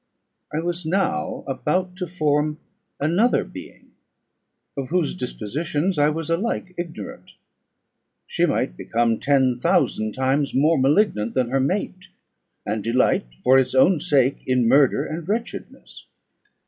[0.51, 2.57] I was now about to form
[2.99, 3.91] another being,
[4.75, 7.33] of whose dispositions I was alike ignorant;
[8.25, 12.07] she might become ten thousand times more malignant than her mate,
[12.65, 16.07] and delight, for its own sake, in murder and wretchedness.